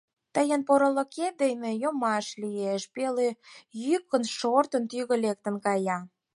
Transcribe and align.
Тыйын 0.35 0.61
порылыкет 0.67 1.33
дене 1.43 1.71
йомаш 1.83 2.25
лиеш,— 2.41 2.81
пеле 2.93 3.29
йӱкын 3.85 4.23
шортын, 4.37 4.83
тӱгӧ 4.91 5.15
лектын 5.25 5.55
кая. 5.65 5.97